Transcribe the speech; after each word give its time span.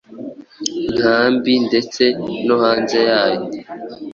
nkambi 0.93 1.53
ndetse 1.67 2.03
no 2.45 2.55
hanze 2.63 2.97
yayo. 3.09 3.41